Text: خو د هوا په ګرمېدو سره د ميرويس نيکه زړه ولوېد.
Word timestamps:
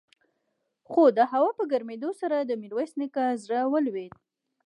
خو 0.89 1.03
د 1.17 1.19
هوا 1.31 1.49
په 1.57 1.63
ګرمېدو 1.71 2.09
سره 2.21 2.37
د 2.41 2.51
ميرويس 2.61 2.91
نيکه 3.01 3.23
زړه 3.43 3.59
ولوېد. 3.73 4.13